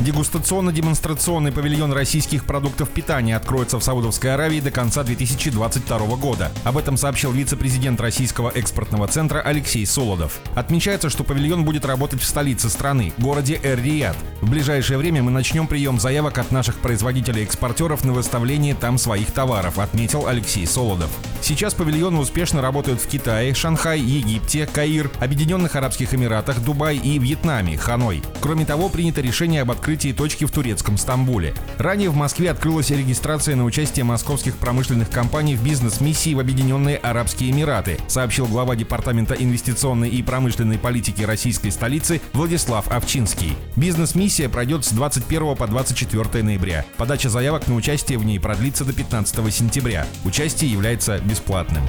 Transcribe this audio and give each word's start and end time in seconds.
Дегустационно-демонстрационный 0.00 1.52
павильон 1.52 1.92
российских 1.92 2.46
продуктов 2.46 2.88
питания 2.88 3.36
откроется 3.36 3.78
в 3.78 3.84
Саудовской 3.84 4.32
Аравии 4.32 4.60
до 4.60 4.70
конца 4.70 5.02
2022 5.02 5.98
года. 6.16 6.50
Об 6.64 6.78
этом 6.78 6.96
сообщил 6.96 7.32
вице-президент 7.32 8.00
Российского 8.00 8.48
экспортного 8.48 9.08
центра 9.08 9.40
Алексей 9.40 9.84
Солодов. 9.84 10.40
Отмечается, 10.54 11.10
что 11.10 11.22
павильон 11.22 11.66
будет 11.66 11.84
работать 11.84 12.22
в 12.22 12.24
столице 12.24 12.70
страны, 12.70 13.12
городе 13.18 13.60
Эр-Рияд. 13.62 14.16
В 14.40 14.48
ближайшее 14.48 14.96
время 14.96 15.22
мы 15.22 15.30
начнем 15.30 15.66
прием 15.66 16.00
заявок 16.00 16.38
от 16.38 16.50
наших 16.50 16.76
производителей-экспортеров 16.76 18.02
на 18.02 18.14
выставление 18.14 18.74
там 18.74 18.96
своих 18.96 19.30
товаров, 19.32 19.78
отметил 19.78 20.26
Алексей 20.26 20.66
Солодов. 20.66 21.10
Сейчас 21.42 21.74
павильоны 21.74 22.18
успешно 22.20 22.62
работают 22.62 23.02
в 23.02 23.06
Китае, 23.06 23.52
Шанхай, 23.52 24.00
Египте, 24.00 24.66
Каир, 24.66 25.10
Объединенных 25.20 25.76
Арабских 25.76 26.14
Эмиратах, 26.14 26.60
Дубай 26.60 26.96
и 26.96 27.18
Вьетнаме, 27.18 27.76
Ханой. 27.76 28.22
Кроме 28.40 28.64
того, 28.64 28.88
принято 28.88 29.20
решение 29.20 29.60
об 29.60 29.70
открытии 29.70 29.89
точки 29.96 30.44
в 30.44 30.50
турецком 30.50 30.96
Стамбуле. 30.96 31.54
Ранее 31.78 32.10
в 32.10 32.14
Москве 32.14 32.50
открылась 32.50 32.90
регистрация 32.90 33.56
на 33.56 33.64
участие 33.64 34.04
московских 34.04 34.56
промышленных 34.56 35.10
компаний 35.10 35.56
в 35.56 35.62
бизнес-миссии 35.62 36.34
в 36.34 36.40
Объединенные 36.40 36.96
Арабские 36.96 37.50
Эмираты, 37.50 37.98
сообщил 38.08 38.46
глава 38.46 38.76
Департамента 38.76 39.34
инвестиционной 39.34 40.08
и 40.08 40.22
промышленной 40.22 40.78
политики 40.78 41.22
российской 41.22 41.70
столицы 41.70 42.20
Владислав 42.32 42.88
Овчинский. 42.88 43.56
Бизнес-миссия 43.76 44.48
пройдет 44.48 44.84
с 44.84 44.92
21 44.92 45.56
по 45.56 45.66
24 45.66 46.42
ноября. 46.42 46.84
Подача 46.96 47.28
заявок 47.28 47.66
на 47.68 47.74
участие 47.74 48.18
в 48.18 48.24
ней 48.24 48.38
продлится 48.38 48.84
до 48.84 48.92
15 48.92 49.54
сентября. 49.54 50.06
Участие 50.24 50.70
является 50.70 51.18
бесплатным. 51.18 51.82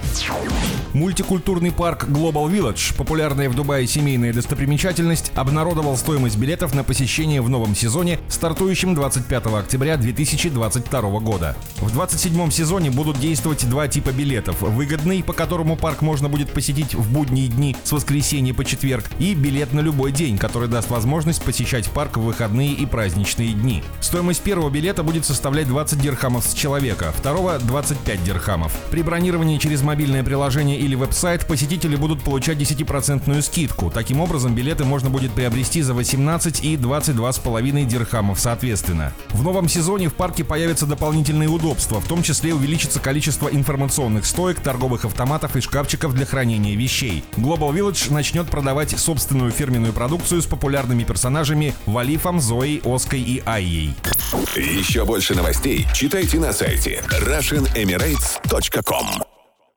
Мультикультурный 0.93 1.71
парк 1.71 2.05
Global 2.05 2.51
Village, 2.51 2.95
популярная 2.97 3.49
в 3.49 3.55
Дубае 3.55 3.87
семейная 3.87 4.33
достопримечательность, 4.33 5.31
обнародовал 5.35 5.95
стоимость 5.97 6.37
билетов 6.37 6.73
на 6.73 6.83
посещение 6.83 7.41
в 7.41 7.49
новом 7.49 7.75
сезоне, 7.75 7.90
стартующем 8.29 8.95
25 8.95 9.47
октября 9.47 9.97
2022 9.97 11.01
года. 11.19 11.57
В 11.77 11.91
27 11.91 12.49
сезоне 12.49 12.89
будут 12.89 13.19
действовать 13.19 13.69
два 13.69 13.89
типа 13.89 14.11
билетов. 14.11 14.61
Выгодный, 14.61 15.21
по 15.21 15.33
которому 15.33 15.75
парк 15.75 16.01
можно 16.01 16.29
будет 16.29 16.51
посетить 16.51 16.95
в 16.95 17.11
будние 17.11 17.49
дни 17.49 17.75
с 17.83 17.91
воскресенья 17.91 18.53
по 18.53 18.63
четверг, 18.63 19.09
и 19.19 19.33
билет 19.33 19.73
на 19.73 19.81
любой 19.81 20.13
день, 20.13 20.37
который 20.37 20.69
даст 20.69 20.89
возможность 20.89 21.43
посещать 21.43 21.89
парк 21.89 22.15
в 22.15 22.21
выходные 22.21 22.71
и 22.71 22.85
праздничные 22.85 23.51
дни. 23.51 23.83
Стоимость 23.99 24.41
первого 24.41 24.69
билета 24.69 25.03
будет 25.03 25.25
составлять 25.25 25.67
20 25.67 25.99
дирхамов 25.99 26.45
с 26.45 26.53
человека, 26.53 27.11
второго 27.11 27.59
25 27.59 28.23
дирхамов. 28.23 28.71
При 28.89 29.01
бронировании 29.01 29.57
через 29.57 29.81
мобильное 29.81 30.23
приложение 30.23 30.79
или 30.79 30.95
веб-сайт 30.95 31.45
посетители 31.45 31.97
будут 31.97 32.23
получать 32.23 32.57
10% 32.57 33.41
скидку. 33.41 33.91
Таким 33.91 34.21
образом, 34.21 34.55
билеты 34.55 34.85
можно 34.85 35.09
будет 35.09 35.31
приобрести 35.33 35.81
за 35.81 35.93
18 35.93 36.63
и 36.63 36.77
22,5 36.77 37.70
дирхамов 37.71 38.39
соответственно. 38.39 39.13
В 39.29 39.43
новом 39.43 39.69
сезоне 39.69 40.09
в 40.09 40.13
парке 40.13 40.43
появятся 40.43 40.85
дополнительные 40.85 41.49
удобства, 41.49 41.99
в 41.99 42.07
том 42.07 42.23
числе 42.23 42.53
увеличится 42.53 42.99
количество 42.99 43.47
информационных 43.47 44.25
стоек, 44.25 44.59
торговых 44.59 45.05
автоматов 45.05 45.55
и 45.55 45.61
шкафчиков 45.61 46.13
для 46.13 46.25
хранения 46.25 46.75
вещей. 46.75 47.23
Global 47.37 47.73
Village 47.73 48.13
начнет 48.13 48.49
продавать 48.49 48.91
собственную 48.91 49.51
фирменную 49.51 49.93
продукцию 49.93 50.41
с 50.41 50.45
популярными 50.45 51.03
персонажами 51.03 51.73
Валифом, 51.85 52.41
Зоей, 52.41 52.81
Оской 52.83 53.21
и 53.21 53.41
Айей. 53.45 53.93
Еще 54.55 55.05
больше 55.05 55.35
новостей 55.35 55.87
читайте 55.93 56.39
на 56.39 56.53
сайте 56.53 57.03
RussianEmirates.com 57.09 59.30